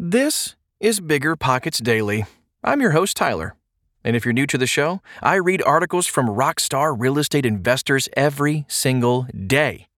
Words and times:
This 0.00 0.54
is 0.78 1.00
Bigger 1.00 1.34
Pockets 1.34 1.80
Daily. 1.80 2.24
I'm 2.62 2.80
your 2.80 2.92
host, 2.92 3.16
Tyler. 3.16 3.56
And 4.04 4.14
if 4.14 4.24
you're 4.24 4.32
new 4.32 4.46
to 4.46 4.56
the 4.56 4.64
show, 4.64 5.02
I 5.20 5.34
read 5.34 5.60
articles 5.62 6.06
from 6.06 6.28
rockstar 6.28 6.94
real 6.96 7.18
estate 7.18 7.44
investors 7.44 8.08
every 8.16 8.64
single 8.68 9.26
day. 9.46 9.88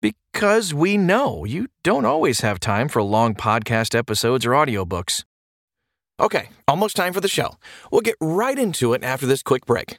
Because 0.00 0.72
we 0.72 0.96
know 0.96 1.44
you 1.44 1.66
don't 1.82 2.04
always 2.04 2.42
have 2.42 2.60
time 2.60 2.86
for 2.88 3.02
long 3.02 3.34
podcast 3.34 3.96
episodes 3.96 4.46
or 4.46 4.50
audiobooks. 4.50 5.24
Okay, 6.20 6.50
almost 6.68 6.94
time 6.94 7.12
for 7.12 7.20
the 7.20 7.26
show. 7.26 7.56
We'll 7.90 8.00
get 8.02 8.14
right 8.20 8.56
into 8.56 8.92
it 8.92 9.02
after 9.02 9.26
this 9.26 9.42
quick 9.42 9.66
break. 9.66 9.98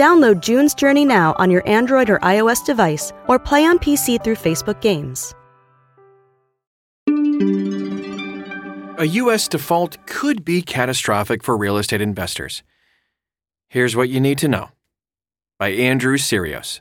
Download 0.00 0.40
June's 0.40 0.72
Journey 0.72 1.04
now 1.04 1.34
on 1.36 1.50
your 1.50 1.62
Android 1.68 2.08
or 2.08 2.18
iOS 2.20 2.64
device 2.64 3.12
or 3.28 3.38
play 3.38 3.66
on 3.66 3.78
PC 3.78 4.24
through 4.24 4.36
Facebook 4.36 4.80
Games. 4.80 5.34
A 8.98 9.04
U.S. 9.04 9.46
default 9.46 9.98
could 10.06 10.42
be 10.42 10.62
catastrophic 10.62 11.44
for 11.44 11.54
real 11.54 11.76
estate 11.76 12.00
investors. 12.00 12.62
Here's 13.68 13.94
what 13.94 14.08
you 14.08 14.20
need 14.20 14.38
to 14.38 14.48
know 14.48 14.70
by 15.58 15.68
Andrew 15.68 16.16
Syrios. 16.16 16.80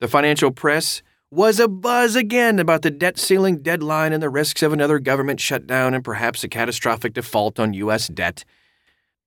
The 0.00 0.08
financial 0.08 0.50
press 0.50 1.02
was 1.30 1.60
abuzz 1.60 2.16
again 2.16 2.58
about 2.58 2.82
the 2.82 2.90
debt 2.90 3.16
ceiling 3.16 3.62
deadline 3.62 4.12
and 4.12 4.20
the 4.20 4.28
risks 4.28 4.64
of 4.64 4.72
another 4.72 4.98
government 4.98 5.38
shutdown 5.38 5.94
and 5.94 6.02
perhaps 6.02 6.42
a 6.42 6.48
catastrophic 6.48 7.12
default 7.12 7.60
on 7.60 7.74
U.S. 7.74 8.08
debt. 8.08 8.44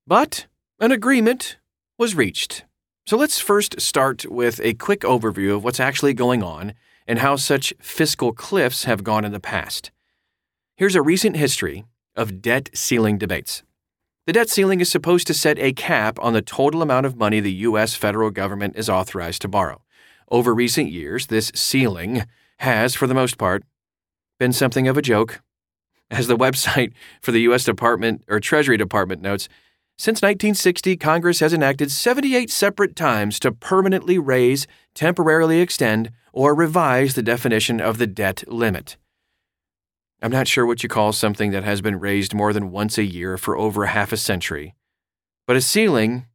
But 0.06 0.48
an 0.82 0.92
agreement 0.92 1.56
was 1.98 2.16
reached. 2.16 2.66
So 3.06 3.18
let's 3.18 3.38
first 3.38 3.82
start 3.82 4.26
with 4.32 4.62
a 4.64 4.76
quick 4.76 5.02
overview 5.02 5.54
of 5.54 5.64
what's 5.66 5.82
actually 5.82 6.14
going 6.14 6.42
on 6.42 6.73
and 7.06 7.20
how 7.20 7.36
such 7.36 7.73
fiscal 7.82 8.32
cliffs 8.32 8.86
have 8.86 9.04
gone 9.04 9.26
in 9.26 9.34
the 9.34 9.42
past. 9.42 9.92
Here's 10.78 10.96
a 10.96 11.02
recent 11.02 11.36
history 11.36 11.84
of 12.16 12.42
debt 12.42 12.69
ceiling 12.74 13.18
debates. 13.18 13.62
The 14.25 14.31
debt 14.31 14.50
ceiling 14.50 14.80
is 14.80 14.90
supposed 14.90 15.28
to 15.28 15.34
set 15.34 15.59
a 15.59 15.74
cap 15.74 16.18
on 16.22 16.31
the 16.31 16.41
total 16.41 16.81
amount 16.81 17.06
of 17.06 17.18
money 17.18 17.41
the 17.41 17.52
U.S. 17.52 17.94
federal 17.94 18.31
government 18.31 18.78
is 18.78 18.88
authorized 18.88 19.41
to 19.41 19.50
borrow. 19.50 19.81
Over 20.31 20.53
recent 20.53 20.90
years, 20.90 21.28
this 21.28 21.52
ceiling 21.53 22.24
has, 22.59 22.96
for 22.96 23.06
the 23.06 23.14
most 23.14 23.38
part, 23.38 23.66
been 24.40 24.53
something 24.53 24.88
of 24.88 24.97
a 24.97 25.02
joke. 25.02 25.41
As 26.09 26.28
the 26.28 26.38
website 26.38 26.94
for 27.22 27.34
the 27.34 27.41
U.S. 27.41 27.66
Department 27.66 28.24
or 28.30 28.40
Treasury 28.40 28.78
Department 28.78 29.22
notes, 29.22 29.50
since 29.98 30.22
1960, 30.22 30.98
Congress 30.98 31.40
has 31.40 31.54
enacted 31.54 31.92
78 31.92 32.50
separate 32.50 32.96
times 32.96 33.40
to 33.40 33.52
permanently 33.52 34.18
raise, 34.18 34.68
temporarily 34.96 35.62
extend, 35.62 36.12
or 36.31 36.56
revise 36.56 37.14
the 37.14 37.22
definition 37.22 37.80
of 37.80 38.00
the 38.00 38.08
debt 38.08 38.44
limit. 38.48 38.98
I'm 40.22 40.32
not 40.32 40.48
sure 40.48 40.66
what 40.66 40.84
you 40.84 40.90
call 40.90 41.14
something 41.14 41.52
that 41.52 41.64
has 41.64 41.82
been 41.82 42.00
raised 42.00 42.34
more 42.34 42.53
than 42.53 42.72
once 42.72 42.98
a 42.98 43.03
year 43.03 43.38
for 43.38 43.58
over 43.58 43.88
half 43.88 44.12
a 44.12 44.18
century. 44.18 44.74
But 45.46 45.58
a 45.58 45.62
ceiling 45.62 46.26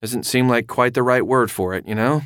doesn't 0.00 0.24
seem 0.24 0.48
like 0.48 0.66
quite 0.66 0.94
the 0.94 1.02
right 1.02 1.26
word 1.26 1.50
for 1.50 1.74
it, 1.74 1.86
you 1.86 1.94
know? 1.94 2.22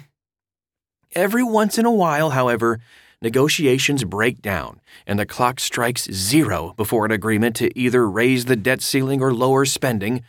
Every 1.13 1.43
once 1.43 1.79
in 1.79 1.87
a 1.87 1.93
while, 1.93 2.31
however, 2.31 2.79
negotiations 3.23 4.05
break 4.05 4.41
down 4.43 4.81
and 5.07 5.19
the 5.19 5.27
clock 5.27 5.59
strikes 5.59 6.05
zero 6.13 6.75
before 6.77 7.05
an 7.07 7.11
agreement 7.11 7.57
to 7.57 7.77
either 7.79 8.09
raise 8.09 8.45
the 8.45 8.57
debt 8.57 8.83
ceiling 8.83 9.23
or 9.23 9.33
lower 9.33 9.65
spending, 9.65 10.23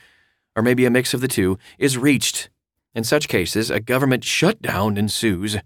or 0.56 0.64
maybe 0.64 0.86
a 0.86 0.90
mix 0.90 1.14
of 1.14 1.22
the 1.22 1.28
two, 1.28 1.58
is 1.78 1.98
reached. 1.98 2.50
In 2.94 3.04
such 3.04 3.28
cases, 3.28 3.70
a 3.70 3.80
government 3.80 4.24
shutdown 4.24 4.98
ensues 4.98 5.58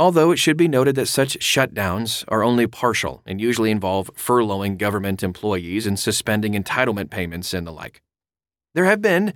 although 0.00 0.30
it 0.30 0.38
should 0.38 0.56
be 0.56 0.66
noted 0.66 0.94
that 0.94 1.06
such 1.06 1.38
shutdowns 1.40 2.24
are 2.28 2.42
only 2.42 2.66
partial 2.66 3.22
and 3.26 3.38
usually 3.38 3.70
involve 3.70 4.10
furloughing 4.16 4.78
government 4.78 5.22
employees 5.22 5.86
and 5.86 5.98
suspending 5.98 6.54
entitlement 6.54 7.10
payments 7.10 7.52
and 7.52 7.66
the 7.66 7.70
like. 7.70 8.00
There 8.72 8.86
have 8.86 9.02
been 9.02 9.34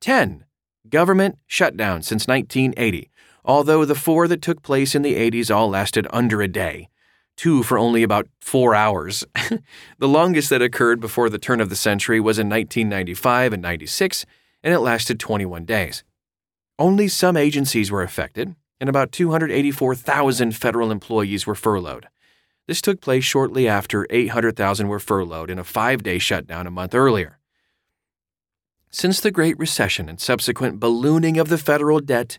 10 0.00 0.46
government 0.88 1.38
shutdowns 1.46 2.04
since 2.04 2.26
1980, 2.26 3.10
although 3.44 3.84
the 3.84 3.94
four 3.94 4.26
that 4.28 4.40
took 4.40 4.62
place 4.62 4.94
in 4.94 5.02
the 5.02 5.16
80s 5.16 5.54
all 5.54 5.68
lasted 5.68 6.06
under 6.10 6.40
a 6.40 6.48
day, 6.48 6.88
two 7.36 7.62
for 7.62 7.78
only 7.78 8.02
about 8.02 8.28
four 8.40 8.74
hours. 8.74 9.24
the 9.98 10.08
longest 10.08 10.50
that 10.50 10.62
occurred 10.62 11.00
before 11.00 11.28
the 11.28 11.38
turn 11.38 11.60
of 11.60 11.70
the 11.70 11.76
century 11.76 12.20
was 12.20 12.38
in 12.38 12.48
1995 12.48 13.52
and 13.52 13.62
96, 13.62 14.26
and 14.62 14.74
it 14.74 14.80
lasted 14.80 15.20
21 15.20 15.64
days. 15.64 16.02
Only 16.78 17.08
some 17.08 17.36
agencies 17.36 17.90
were 17.90 18.02
affected, 18.02 18.54
and 18.80 18.88
about 18.88 19.12
284,000 19.12 20.54
federal 20.54 20.90
employees 20.90 21.46
were 21.46 21.54
furloughed. 21.54 22.08
This 22.66 22.82
took 22.82 23.00
place 23.00 23.24
shortly 23.24 23.68
after 23.68 24.06
800,000 24.10 24.88
were 24.88 24.98
furloughed 24.98 25.50
in 25.50 25.58
a 25.58 25.64
five 25.64 26.02
day 26.02 26.18
shutdown 26.18 26.66
a 26.66 26.70
month 26.70 26.94
earlier. 26.94 27.38
Since 28.90 29.20
the 29.20 29.30
Great 29.30 29.58
Recession 29.58 30.08
and 30.08 30.20
subsequent 30.20 30.80
ballooning 30.80 31.38
of 31.38 31.48
the 31.48 31.58
federal 31.58 32.00
debt, 32.00 32.38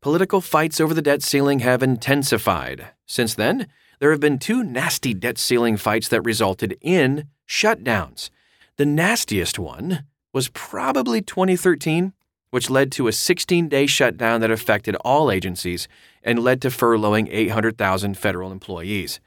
political 0.00 0.40
fights 0.40 0.80
over 0.80 0.94
the 0.94 1.02
debt 1.02 1.22
ceiling 1.22 1.60
have 1.60 1.82
intensified. 1.82 2.88
Since 3.06 3.34
then, 3.34 3.66
there 3.98 4.10
have 4.10 4.20
been 4.20 4.38
two 4.38 4.62
nasty 4.62 5.14
debt 5.14 5.38
ceiling 5.38 5.76
fights 5.76 6.08
that 6.08 6.22
resulted 6.22 6.76
in 6.80 7.28
shutdowns. 7.48 8.30
The 8.76 8.86
nastiest 8.86 9.58
one 9.58 10.04
was 10.32 10.48
probably 10.48 11.22
2013 11.22 12.12
which 12.50 12.70
led 12.70 12.92
to 12.92 13.08
a 13.08 13.12
16 13.12 13.68
day 13.68 13.86
shutdown 13.86 14.40
that 14.40 14.50
affected 14.50 14.96
all 14.96 15.30
agencies 15.30 15.88
and 16.22 16.38
led 16.38 16.62
to 16.62 16.68
furloughing 16.68 17.28
800,000 17.30 18.16
federal 18.16 18.52
employees. 18.52 19.20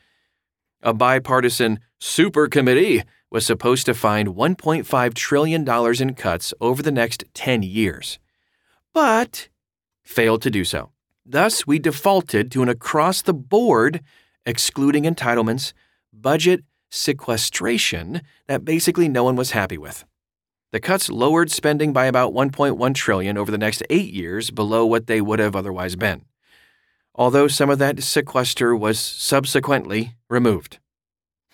A 0.81 0.94
bipartisan 0.94 1.80
super 2.00 2.47
committee 2.47 3.03
was 3.30 3.46
supposed 3.46 3.86
to 3.86 3.94
find 3.94 4.30
$1.5 4.30 5.13
trillion 5.13 6.01
in 6.01 6.13
cuts 6.16 6.53
over 6.59 6.81
the 6.81 6.91
next 6.91 7.24
10 7.34 7.62
years, 7.63 8.18
but 8.94 9.50
failed 10.01 10.41
to 10.41 10.50
do 10.50 10.63
so. 10.63 10.90
Thus, 11.25 11.68
we 11.68 11.78
defaulted 11.78 12.50
to 12.51 12.63
an 12.63 12.69
across 12.69 13.21
the 13.21 13.33
board, 13.36 14.01
excluding 14.50 15.04
entitlements, 15.04 15.74
budget 16.12 16.63
sequestration 16.90 18.22
that 18.48 18.66
basically 18.66 19.07
no 19.07 19.24
one 19.24 19.36
was 19.36 19.51
happy 19.51 19.78
with. 19.78 20.04
The 20.72 20.80
cuts 20.80 21.10
lowered 21.10 21.51
spending 21.51 21.94
by 21.94 22.06
about 22.06 22.34
1.1 22.34 22.96
trillion 22.96 23.38
over 23.38 23.51
the 23.51 23.57
next 23.57 23.84
8 23.90 24.12
years 24.12 24.50
below 24.50 24.86
what 24.86 25.07
they 25.07 25.22
would 25.22 25.40
have 25.40 25.56
otherwise 25.56 25.96
been. 25.96 26.25
Although 27.13 27.48
some 27.48 27.69
of 27.69 27.80
that 27.80 28.01
sequester 28.01 28.75
was 28.75 29.00
subsequently 29.00 30.16
removed. 30.30 30.80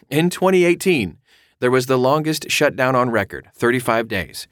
In 0.10 0.30
2018, 0.30 1.18
there 1.60 1.72
was 1.72 1.88
the 1.88 1.98
longest 1.98 2.50
shutdown 2.50 2.96
on 2.96 3.10
record, 3.10 3.50
35 3.56 4.08
days. 4.08 4.48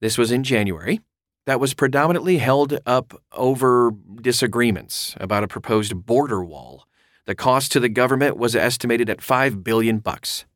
This 0.00 0.18
was 0.18 0.32
in 0.32 0.42
January. 0.42 1.00
That 1.46 1.60
was 1.60 1.74
predominantly 1.74 2.38
held 2.38 2.78
up 2.86 3.20
over 3.32 3.92
disagreements 4.20 5.14
about 5.18 5.44
a 5.44 5.48
proposed 5.48 6.06
border 6.06 6.44
wall. 6.44 6.86
The 7.28 7.36
cost 7.36 7.70
to 7.72 7.78
the 7.78 7.88
government 7.88 8.36
was 8.36 8.56
estimated 8.56 9.08
at 9.08 9.22
5 9.22 9.62
billion 9.62 10.00
bucks. 10.00 10.46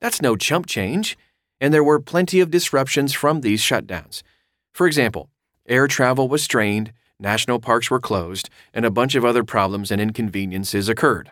That's 0.00 0.22
no 0.22 0.36
chump 0.36 0.66
change 0.66 1.16
and 1.62 1.72
there 1.72 1.84
were 1.84 2.00
plenty 2.00 2.40
of 2.40 2.50
disruptions 2.50 3.12
from 3.12 3.40
these 3.40 3.62
shutdowns. 3.62 4.24
For 4.74 4.88
example, 4.88 5.30
air 5.68 5.86
travel 5.86 6.28
was 6.28 6.42
strained, 6.42 6.92
national 7.20 7.60
parks 7.60 7.88
were 7.88 8.00
closed, 8.00 8.50
and 8.74 8.84
a 8.84 8.90
bunch 8.90 9.14
of 9.14 9.24
other 9.24 9.44
problems 9.44 9.92
and 9.92 10.00
inconveniences 10.00 10.88
occurred. 10.88 11.30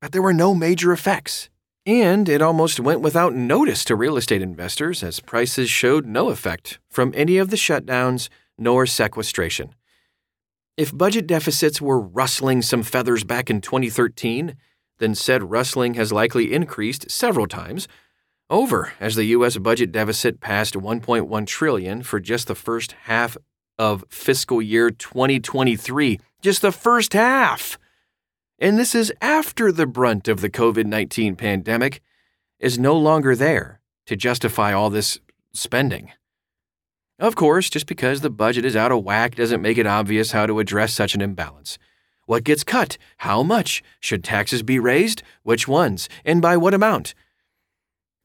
But 0.00 0.10
there 0.10 0.22
were 0.22 0.32
no 0.32 0.56
major 0.56 0.92
effects. 0.92 1.50
And 1.86 2.28
it 2.28 2.42
almost 2.42 2.80
went 2.80 3.00
without 3.00 3.32
notice 3.32 3.84
to 3.84 3.94
real 3.94 4.16
estate 4.16 4.42
investors 4.42 5.04
as 5.04 5.20
prices 5.20 5.70
showed 5.70 6.04
no 6.04 6.30
effect 6.30 6.80
from 6.90 7.12
any 7.14 7.38
of 7.38 7.50
the 7.50 7.56
shutdowns 7.56 8.28
nor 8.58 8.86
sequestration. 8.86 9.72
If 10.76 10.96
budget 10.96 11.28
deficits 11.28 11.80
were 11.80 12.00
rustling 12.00 12.60
some 12.60 12.82
feathers 12.82 13.22
back 13.22 13.48
in 13.48 13.60
2013, 13.60 14.56
then 14.98 15.14
said 15.14 15.50
rustling 15.50 15.94
has 15.94 16.12
likely 16.12 16.52
increased 16.52 17.12
several 17.12 17.46
times 17.46 17.86
over 18.50 18.92
as 18.98 19.14
the 19.14 19.26
US 19.26 19.56
budget 19.56 19.92
deficit 19.92 20.40
passed 20.40 20.74
1.1 20.74 21.46
trillion 21.46 22.02
for 22.02 22.18
just 22.18 22.48
the 22.48 22.56
first 22.56 22.92
half 23.04 23.36
of 23.78 24.04
fiscal 24.08 24.60
year 24.60 24.90
2023, 24.90 26.18
just 26.42 26.60
the 26.60 26.72
first 26.72 27.12
half. 27.12 27.78
And 28.58 28.76
this 28.76 28.96
is 28.96 29.12
after 29.20 29.70
the 29.70 29.86
brunt 29.86 30.26
of 30.26 30.40
the 30.40 30.50
COVID 30.50 30.86
19 30.86 31.36
pandemic 31.36 32.00
is 32.58 32.80
no 32.80 32.96
longer 32.96 33.36
there 33.36 33.80
to 34.06 34.16
justify 34.16 34.72
all 34.72 34.90
this 34.90 35.20
spending. 35.52 36.10
Of 37.18 37.36
course, 37.36 37.70
just 37.70 37.86
because 37.86 38.20
the 38.20 38.30
budget 38.30 38.64
is 38.64 38.74
out 38.74 38.90
of 38.90 39.04
whack 39.04 39.36
doesn't 39.36 39.62
make 39.62 39.78
it 39.78 39.86
obvious 39.86 40.32
how 40.32 40.46
to 40.46 40.58
address 40.58 40.92
such 40.92 41.14
an 41.14 41.20
imbalance. 41.20 41.78
What 42.26 42.42
gets 42.42 42.64
cut? 42.64 42.98
How 43.18 43.42
much? 43.42 43.82
Should 44.00 44.24
taxes 44.24 44.62
be 44.62 44.78
raised? 44.80 45.22
Which 45.42 45.68
ones? 45.68 46.08
And 46.24 46.42
by 46.42 46.56
what 46.56 46.74
amount? 46.74 47.14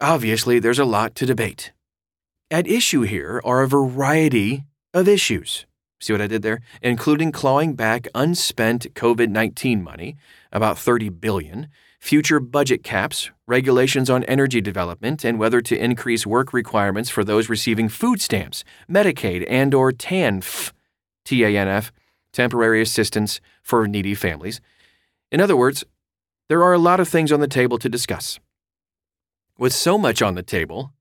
Obviously, 0.02 0.58
there's 0.58 0.80
a 0.80 0.86
lot 0.86 1.14
to 1.16 1.26
debate. 1.26 1.72
At 2.50 2.66
issue 2.66 3.02
here 3.02 3.42
are 3.44 3.62
a 3.62 3.68
variety 3.68 4.64
of 4.94 5.08
issues. 5.08 5.68
See 6.00 6.14
what 6.14 6.22
I 6.22 6.28
did 6.28 6.42
there? 6.42 6.62
Including 6.82 7.32
clawing 7.32 7.76
back 7.76 8.08
unspent 8.16 8.94
COVID-19 8.96 9.84
money, 9.84 10.16
about 10.52 10.80
30 10.80 11.10
billion, 11.10 11.68
future 12.00 12.40
budget 12.40 12.84
caps, 12.84 13.30
regulations 13.46 14.10
on 14.10 14.24
energy 14.24 14.62
development, 14.62 15.24
and 15.24 15.38
whether 15.38 15.62
to 15.62 15.78
increase 15.78 16.26
work 16.26 16.54
requirements 16.54 17.10
for 17.10 17.24
those 17.24 17.50
receiving 17.50 17.90
food 17.90 18.22
stamps, 18.22 18.64
Medicaid, 18.90 19.46
and 19.48 19.74
or 19.74 19.92
TANF, 19.92 20.72
TANF, 21.26 21.92
temporary 22.32 22.82
assistance 22.82 23.42
for 23.62 23.88
needy 23.88 24.16
families. 24.16 24.62
In 25.32 25.42
other 25.42 25.58
words, 25.58 25.84
there 26.48 26.64
are 26.64 26.74
a 26.74 26.80
lot 26.80 27.00
of 27.00 27.08
things 27.08 27.32
on 27.32 27.42
the 27.42 27.48
table 27.48 27.78
to 27.78 27.90
discuss. 27.90 28.40
With 29.58 29.74
so 29.74 29.98
much 29.98 30.22
on 30.22 30.36
the 30.36 30.44
table, 30.44 30.94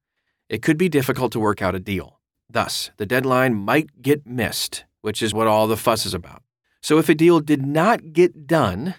it 0.49 0.63
could 0.63 0.77
be 0.77 0.89
difficult 0.89 1.33
to 1.33 1.41
work 1.41 1.63
out 1.63 1.75
a 1.75 1.81
deal. 1.81 2.19
Thus, 2.51 2.91
the 2.97 3.07
deadline 3.07 3.55
might 3.55 4.03
get 4.03 4.27
missed, 4.27 4.85
which 5.01 5.23
is 5.23 5.33
what 5.33 5.47
all 5.47 5.67
the 5.67 5.77
fuss 5.77 6.05
is 6.05 6.15
about. 6.15 6.43
So, 6.81 6.99
if 6.99 7.09
a 7.09 7.15
deal 7.15 7.41
did 7.41 7.65
not 7.65 8.13
get 8.13 8.47
done, 8.47 8.95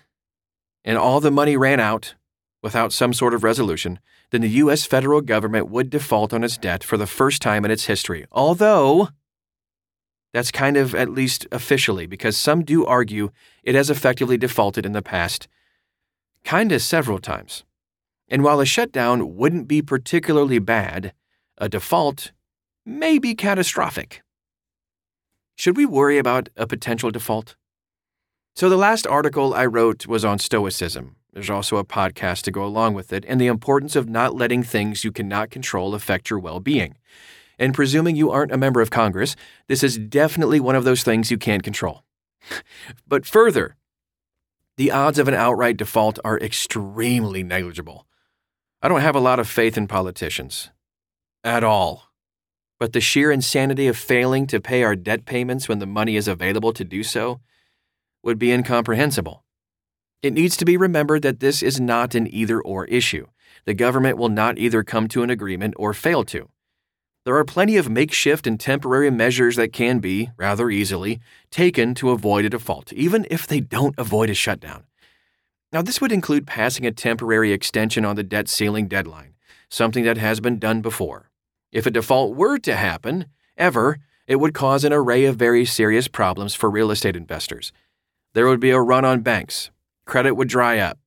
and 0.89 0.97
all 0.97 1.19
the 1.19 1.30
money 1.30 1.56
ran 1.56 1.80
out 1.80 2.15
without 2.63 2.91
some 2.91 3.13
sort 3.13 3.36
of 3.36 3.44
resolution, 3.44 4.00
then 4.31 4.41
the 4.41 4.50
U.S. 4.63 4.88
federal 4.88 5.21
government 5.21 5.69
would 5.69 5.91
default 5.91 6.33
on 6.33 6.44
its 6.44 6.57
debt 6.57 6.83
for 6.83 6.97
the 6.97 7.06
first 7.06 7.44
time 7.44 7.63
in 7.63 7.69
its 7.69 7.86
history. 7.86 8.25
Although, 8.31 9.09
that's 10.33 10.50
kind 10.50 10.77
of 10.77 10.95
at 10.95 11.12
least 11.12 11.45
officially, 11.51 12.07
because 12.07 12.36
some 12.36 12.63
do 12.63 12.88
argue 12.88 13.30
it 13.62 13.75
has 13.75 13.91
effectively 13.91 14.36
defaulted 14.36 14.83
in 14.83 14.94
the 14.94 15.03
past, 15.03 15.47
kinda 16.44 16.80
several 16.80 17.19
times. 17.19 17.65
And 18.27 18.44
while 18.44 18.59
a 18.59 18.65
shutdown 18.65 19.36
wouldn't 19.36 19.68
be 19.68 19.83
particularly 19.83 20.57
bad, 20.57 21.13
a 21.59 21.69
default 21.69 22.31
may 22.83 23.19
be 23.19 23.36
catastrophic. 23.36 24.24
Should 25.56 25.77
we 25.77 25.86
worry 25.86 26.18
about 26.18 26.50
a 26.57 26.65
potential 26.65 27.12
default? 27.12 27.56
So, 28.60 28.68
the 28.68 28.76
last 28.76 29.08
article 29.08 29.54
I 29.54 29.66
wrote 29.66 30.06
was 30.06 30.26
on 30.26 30.38
Stoicism. 30.38 31.16
There's 31.32 31.50
also 31.50 31.78
a 31.78 31.86
podcast 31.86 32.42
to 32.42 32.52
go 32.52 32.66
along 32.66 32.94
with 32.94 33.14
it, 33.14 33.24
and 33.26 33.40
the 33.40 33.48
importance 33.48 33.96
of 33.96 34.10
not 34.10 34.36
letting 34.36 34.64
things 34.64 35.06
you 35.06 35.14
cannot 35.14 35.50
control 35.50 35.96
affect 35.96 36.30
your 36.30 36.40
well 36.40 36.60
being. 36.60 36.98
And 37.58 37.74
presuming 37.74 38.18
you 38.18 38.32
aren't 38.32 38.52
a 38.52 38.58
member 38.58 38.82
of 38.82 38.90
Congress, 38.90 39.38
this 39.70 39.82
is 39.82 39.98
definitely 39.98 40.60
one 40.60 40.76
of 40.76 40.84
those 40.84 41.04
things 41.04 41.32
you 41.32 41.38
can't 41.38 41.64
control. 41.64 42.04
but 43.08 43.26
further, 43.26 43.78
the 44.76 44.92
odds 44.92 45.20
of 45.20 45.30
an 45.30 45.36
outright 45.36 45.78
default 45.78 46.20
are 46.26 46.38
extremely 46.38 47.44
negligible. 47.44 48.08
I 48.82 48.90
don't 48.90 49.00
have 49.00 49.16
a 49.16 49.22
lot 49.22 49.40
of 49.40 49.48
faith 49.48 49.78
in 49.78 49.88
politicians. 49.88 50.70
At 51.46 51.64
all. 51.64 52.10
But 52.78 52.92
the 52.92 53.00
sheer 53.00 53.32
insanity 53.32 53.88
of 53.88 53.96
failing 53.96 54.48
to 54.48 54.60
pay 54.60 54.84
our 54.84 54.98
debt 54.98 55.24
payments 55.24 55.70
when 55.70 55.80
the 55.80 55.86
money 55.86 56.18
is 56.18 56.28
available 56.28 56.74
to 56.74 56.84
do 56.84 57.04
so 57.04 57.40
would 58.24 58.39
be 58.39 58.51
incomprehensible. 58.51 59.44
It 60.21 60.33
needs 60.33 60.57
to 60.57 60.66
be 60.66 60.75
remembered 60.75 61.21
that 61.21 61.39
this 61.39 61.63
is 61.63 61.80
not 61.80 62.13
an 62.13 62.27
either 62.33 62.60
or 62.62 62.86
issue. 62.86 63.27
The 63.66 63.74
government 63.74 64.18
will 64.18 64.30
not 64.30 64.57
either 64.57 64.83
come 64.83 65.07
to 65.10 65.24
an 65.24 65.30
agreement 65.30 65.75
or 65.77 65.94
fail 65.94 66.25
to. 66.25 66.50
There 67.25 67.38
are 67.38 67.45
plenty 67.45 67.77
of 67.77 67.89
makeshift 67.89 68.48
and 68.48 68.60
temporary 68.60 69.12
measures 69.12 69.56
that 69.56 69.71
can 69.74 70.00
be, 70.00 70.31
rather 70.36 70.69
easily, 70.69 71.19
taken 71.51 71.94
to 71.95 72.12
avoid 72.12 72.45
a 72.45 72.50
default, 72.50 72.92
even 72.94 73.25
if 73.30 73.45
they 73.45 73.60
don't 73.60 73.95
avoid 73.98 74.30
a 74.30 74.33
shutdown. 74.33 74.83
Now, 75.72 75.81
this 75.81 76.01
would 76.01 76.12
include 76.12 76.48
passing 76.48 76.86
a 76.86 76.92
temporary 76.92 77.51
extension 77.51 78.04
on 78.04 78.15
the 78.15 78.24
debt 78.24 78.50
ceiling 78.50 78.88
deadline, 78.88 79.36
something 79.69 80.04
that 80.04 80.18
has 80.18 80.39
been 80.39 80.60
done 80.60 80.81
before. 80.81 81.30
If 81.72 81.86
a 81.86 81.92
default 81.92 82.36
were 82.36 82.57
to 82.60 82.75
happen, 82.75 83.25
ever, 83.57 84.00
it 84.27 84.38
would 84.38 84.54
cause 84.54 84.83
an 84.83 84.94
array 84.94 85.25
of 85.25 85.36
very 85.36 85.65
serious 85.65 86.07
problems 86.07 86.56
for 86.56 86.69
real 86.69 86.89
estate 86.89 87.15
investors 87.15 87.72
there 88.34 88.48
would 88.48 88.60
be 88.60 88.72
a 88.72 88.80
run 88.80 89.06
on 89.06 89.22
banks. 89.22 89.72
Credit 90.06 90.36
would 90.36 90.48
dry 90.48 90.78
up. 90.80 91.00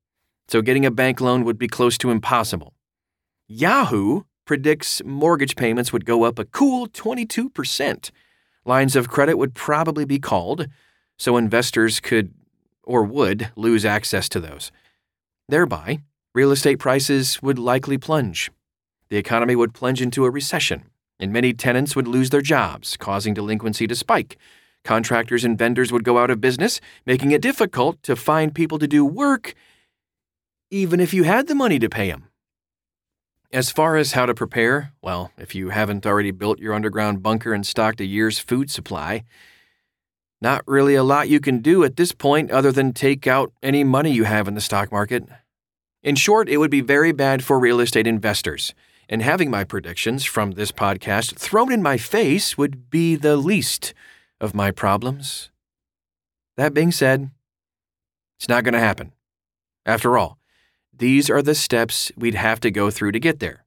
So 0.49 0.61
getting 0.61 0.85
a 0.85 0.91
bank 0.91 1.21
loan 1.21 1.45
would 1.45 1.59
be 1.59 1.69
close 1.69 1.97
to 1.99 2.11
impossible. 2.11 2.75
Yahoo 3.49 4.23
predicts 4.45 5.03
mortgage 5.05 5.57
payments 5.57 5.93
would 5.93 6.05
go 6.05 6.25
up 6.25 6.39
a 6.39 6.45
cool 6.45 6.87
22%. 6.89 8.11
Lines 8.65 8.97
of 8.97 9.09
credit 9.09 9.37
would 9.37 9.55
probably 9.55 10.05
be 10.05 10.19
called, 10.19 10.67
so 11.19 11.37
investors 11.37 12.01
could 12.01 12.33
or 12.85 13.03
would 13.05 13.51
lose 13.57 13.85
access 13.85 14.29
to 14.29 14.41
those. 14.41 14.71
Thereby, 15.49 16.01
real 16.35 16.51
estate 16.51 16.79
prices 16.79 17.41
would 17.43 17.59
likely 17.59 17.99
plunge. 17.99 18.51
The 19.09 19.17
economy 19.17 19.55
would 19.55 19.75
plunge 19.75 20.01
into 20.01 20.25
a 20.25 20.31
recession, 20.31 20.85
and 21.19 21.33
many 21.33 21.53
tenants 21.53 21.95
would 21.95 22.09
lose 22.09 22.31
their 22.31 22.41
jobs, 22.41 22.97
causing 22.97 23.35
delinquency 23.35 23.87
to 23.87 23.95
spike, 23.95 24.37
Contractors 24.85 25.45
and 25.45 25.59
vendors 25.59 25.93
would 25.93 26.05
go 26.05 26.19
out 26.19 26.31
of 26.31 26.41
business, 26.41 26.81
making 27.07 27.31
it 27.31 27.41
difficult 27.41 28.03
to 28.03 28.17
find 28.17 28.55
people 28.55 28.79
to 28.79 28.89
do 28.89 29.05
work, 29.05 29.55
even 30.71 30.99
if 30.99 31.15
you 31.15 31.23
had 31.23 31.47
the 31.47 31.55
money 31.55 31.79
to 31.79 31.89
pay 31.89 32.11
them. 32.11 32.29
As 33.53 33.71
far 33.71 33.97
as 33.97 34.13
how 34.13 34.27
to 34.27 34.35
prepare, 34.35 34.93
well, 35.03 35.31
if 35.37 35.55
you 35.55 35.69
haven't 35.69 36.07
already 36.07 36.31
built 36.31 36.59
your 36.59 36.73
underground 36.73 37.23
bunker 37.23 37.53
and 37.53 37.67
stocked 37.67 38.01
a 38.01 38.07
year's 38.07 38.39
food 38.39 38.71
supply, 38.71 39.25
not 40.41 40.67
really 40.67 40.95
a 40.95 41.05
lot 41.05 41.29
you 41.29 41.39
can 41.39 41.61
do 41.61 41.85
at 41.85 41.97
this 41.97 42.13
point 42.13 42.51
other 42.51 42.73
than 42.73 42.93
take 42.93 43.27
out 43.27 43.53
any 43.63 43.85
money 43.85 44.11
you 44.11 44.25
have 44.25 44.49
in 44.49 44.55
the 44.55 44.61
stock 44.61 44.91
market. 44.91 45.25
In 46.03 46.17
short, 46.17 46.49
it 46.49 46.57
would 46.57 46.71
be 46.71 46.81
very 46.81 47.13
bad 47.13 47.45
for 47.45 47.61
real 47.61 47.79
estate 47.79 48.07
investors, 48.09 48.75
and 49.09 49.23
having 49.23 49.51
my 49.51 49.63
predictions 49.63 50.25
from 50.25 50.53
this 50.53 50.73
podcast 50.73 51.37
thrown 51.37 51.71
in 51.71 51.83
my 51.83 51.97
face 51.97 52.59
would 52.59 52.91
be 52.91 53.15
the 53.15 53.37
least 53.37 53.95
of 54.43 54.55
my 54.55 54.71
problems. 54.71 55.51
That 56.57 56.75
being 56.75 56.93
said, 56.93 57.31
it's 58.39 58.49
not 58.49 58.65
going 58.65 58.75
to 58.75 58.81
happen. 58.81 59.13
After 59.87 60.19
all, 60.19 60.39
these 60.93 61.31
are 61.31 61.43
the 61.43 61.55
steps 61.55 62.13
we'd 62.17 62.35
have 62.35 62.61
to 62.61 62.71
go 62.71 62.91
through 62.91 63.13
to 63.13 63.21
get 63.21 63.39
there. 63.39 63.65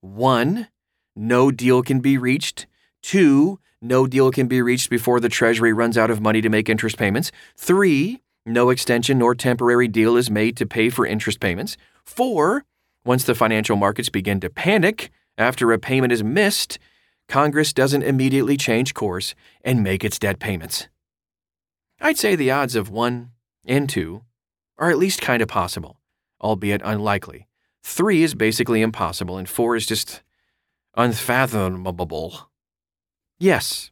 One, 0.00 0.68
no 1.16 1.50
deal 1.50 1.82
can 1.82 2.00
be 2.00 2.16
reached. 2.18 2.66
Two, 3.02 3.58
no 3.80 4.06
deal 4.06 4.30
can 4.30 4.46
be 4.46 4.62
reached 4.62 4.90
before 4.90 5.18
the 5.18 5.28
Treasury 5.28 5.72
runs 5.72 5.98
out 5.98 6.10
of 6.10 6.20
money 6.20 6.40
to 6.42 6.48
make 6.48 6.68
interest 6.68 6.98
payments. 6.98 7.32
Three, 7.56 8.22
no 8.44 8.70
extension 8.70 9.18
nor 9.18 9.34
temporary 9.34 9.88
deal 9.88 10.16
is 10.16 10.30
made 10.30 10.56
to 10.58 10.66
pay 10.66 10.90
for 10.90 11.06
interest 11.06 11.40
payments. 11.40 11.76
Four, 12.04 12.64
once 13.04 13.24
the 13.24 13.34
financial 13.34 13.76
markets 13.76 14.08
begin 14.10 14.40
to 14.40 14.50
panic 14.50 15.10
after 15.36 15.72
a 15.72 15.78
payment 15.78 16.12
is 16.12 16.22
missed, 16.22 16.78
Congress 17.28 17.72
doesn't 17.72 18.02
immediately 18.02 18.56
change 18.56 18.94
course 18.94 19.34
and 19.62 19.82
make 19.82 20.02
its 20.02 20.18
debt 20.18 20.38
payments. 20.38 20.88
I'd 22.00 22.18
say 22.18 22.34
the 22.34 22.50
odds 22.50 22.74
of 22.74 22.90
1 22.90 23.30
and 23.66 23.88
2 23.88 24.22
are 24.78 24.90
at 24.90 24.98
least 24.98 25.20
kind 25.20 25.42
of 25.42 25.48
possible, 25.48 26.00
albeit 26.40 26.80
unlikely. 26.84 27.46
3 27.82 28.22
is 28.22 28.34
basically 28.34 28.80
impossible, 28.80 29.36
and 29.36 29.48
4 29.48 29.76
is 29.76 29.86
just 29.86 30.22
unfathomable. 30.96 32.50
Yes, 33.38 33.90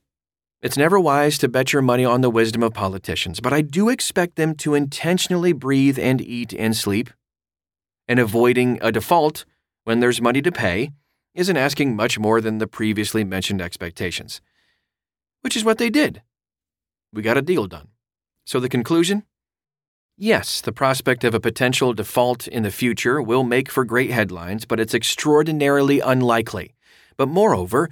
it's 0.62 0.76
never 0.76 0.99
wise 0.99 1.37
to 1.38 1.49
bet 1.49 1.73
your 1.73 1.83
money 1.83 2.05
on 2.05 2.23
the 2.23 2.31
wisdom 2.31 2.62
of 2.62 2.73
politicians, 2.75 3.40
but 3.40 3.52
I 3.52 3.61
do 3.61 3.88
expect 3.88 4.37
them 4.37 4.55
to 4.57 4.75
intentionally 4.75 5.52
breathe 5.52 5.99
and 5.99 6.21
eat 6.21 6.52
and 6.55 6.76
sleep. 6.76 7.11
And 8.09 8.19
avoiding 8.19 8.78
a 8.81 8.93
default 8.93 9.45
when 9.85 10.00
there's 10.00 10.23
money 10.23 10.40
to 10.43 10.52
pay 10.52 10.93
isn't 11.37 11.57
asking 11.57 11.95
much 11.95 12.19
more 12.19 12.40
than 12.40 12.59
the 12.59 12.66
previously 12.66 13.23
mentioned 13.23 13.61
expectations. 13.61 14.40
Which 15.43 15.57
is 15.57 15.64
what 15.64 15.78
they 15.78 15.90
did. 15.90 16.23
we 17.12 17.23
got 17.23 17.37
a 17.37 17.43
deal 17.43 17.66
done. 17.66 17.88
So 18.45 18.59
the 18.59 18.69
conclusion? 18.69 19.25
Yes, 20.19 20.62
the 20.62 20.73
prospect 20.73 21.25
of 21.25 21.35
a 21.35 21.40
potential 21.40 21.93
default 21.93 22.49
in 22.49 22.62
the 22.62 22.71
future 22.71 23.21
will 23.21 23.45
make 23.45 23.71
for 23.71 23.85
great 23.85 24.11
headlines, 24.11 24.64
but 24.64 24.81
it's 24.81 24.95
extraordinarily 24.95 26.00
unlikely. 26.00 26.75
But 27.19 27.28
moreover, 27.28 27.90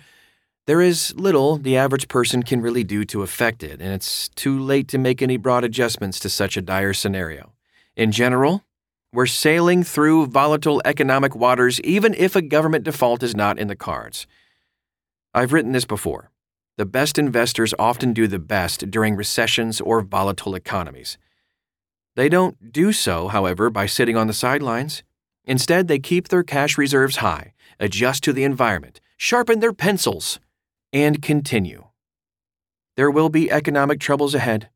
there 0.66 0.80
is 0.80 1.14
little 1.16 1.58
the 1.58 1.76
average 1.76 2.08
person 2.08 2.42
can 2.42 2.62
really 2.62 2.84
do 2.84 3.04
to 3.04 3.22
affect 3.22 3.62
it, 3.62 3.80
and 3.82 3.92
it's 3.92 4.30
too 4.30 4.58
late 4.58 4.88
to 4.88 4.98
make 4.98 5.20
any 5.20 5.36
broad 5.36 5.64
adjustments 5.64 6.18
to 6.20 6.30
such 6.30 6.56
a 6.56 6.62
dire 6.62 6.94
scenario. 6.94 7.52
In 7.94 8.10
general, 8.10 8.64
we're 9.14 9.26
sailing 9.26 9.84
through 9.84 10.26
volatile 10.26 10.82
economic 10.84 11.36
waters 11.36 11.80
even 11.82 12.12
if 12.14 12.34
a 12.34 12.42
government 12.42 12.82
default 12.82 13.22
is 13.22 13.36
not 13.36 13.60
in 13.60 13.68
the 13.68 13.76
cards. 13.76 14.26
I've 15.32 15.52
written 15.52 15.70
this 15.70 15.84
before. 15.84 16.32
The 16.78 16.84
best 16.84 17.16
investors 17.16 17.72
often 17.78 18.12
do 18.12 18.26
the 18.26 18.40
best 18.40 18.90
during 18.90 19.14
recessions 19.14 19.80
or 19.80 20.00
volatile 20.00 20.56
economies. 20.56 21.16
They 22.16 22.28
don't 22.28 22.72
do 22.72 22.92
so, 22.92 23.28
however, 23.28 23.70
by 23.70 23.86
sitting 23.86 24.16
on 24.16 24.26
the 24.26 24.32
sidelines. 24.32 25.04
Instead, 25.44 25.86
they 25.86 26.00
keep 26.00 26.28
their 26.28 26.42
cash 26.42 26.76
reserves 26.76 27.16
high, 27.16 27.52
adjust 27.78 28.24
to 28.24 28.32
the 28.32 28.42
environment, 28.42 29.00
sharpen 29.16 29.60
their 29.60 29.72
pencils, 29.72 30.40
and 30.92 31.22
continue. 31.22 31.84
There 32.96 33.10
will 33.10 33.28
be 33.28 33.50
economic 33.50 34.00
troubles 34.00 34.34
ahead. 34.34 34.70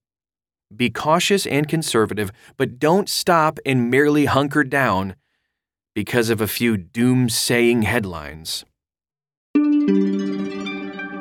Be 0.74 0.90
cautious 0.90 1.46
and 1.46 1.68
conservative, 1.68 2.30
but 2.56 2.78
don't 2.78 3.08
stop 3.08 3.58
and 3.64 3.90
merely 3.90 4.26
hunker 4.26 4.64
down 4.64 5.16
because 5.94 6.30
of 6.30 6.40
a 6.40 6.46
few 6.46 6.76
doom-saying 6.76 7.82
headlines. 7.82 8.64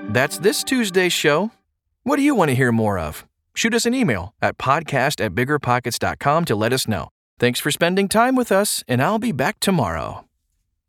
That's 0.09 0.37
this 0.39 0.63
Tuesday's 0.63 1.13
show. 1.13 1.51
What 2.03 2.17
do 2.17 2.21
you 2.21 2.35
want 2.35 2.49
to 2.49 2.55
hear 2.55 2.71
more 2.71 2.97
of? 2.99 3.25
shoot 3.57 3.73
us 3.73 3.87
an 3.87 3.93
email 3.93 4.35
at 4.39 4.57
podcast 4.57 5.23
at 5.23 5.33
biggerpockets.com 5.33 6.45
to 6.45 6.55
let 6.55 6.71
us 6.71 6.87
know. 6.87 7.09
Thanks 7.39 7.59
for 7.59 7.71
spending 7.71 8.07
time 8.07 8.35
with 8.35 8.51
us, 8.51 8.83
and 8.87 9.01
I'll 9.01 9.19
be 9.19 9.31
back 9.31 9.59
tomorrow. 9.59 10.25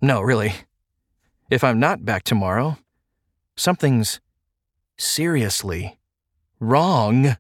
No, 0.01 0.21
really. 0.21 0.55
If 1.51 1.65
I'm 1.65 1.81
not 1.81 2.05
back 2.05 2.25
tomorrow, 2.25 2.77
something's 3.57 4.21
seriously 4.99 5.99
wrong. 6.61 7.37